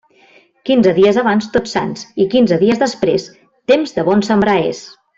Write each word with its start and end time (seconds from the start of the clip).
Quinze 0.69 0.93
dies 0.99 1.19
abans 1.23 1.49
Tots 1.57 1.75
Sants 1.77 2.07
i 2.25 2.27
quinze 2.33 2.59
dies 2.65 2.83
després, 2.87 3.29
temps 3.75 3.95
de 3.99 4.11
bon 4.13 4.29
sembrar 4.33 4.59
és. 4.75 4.87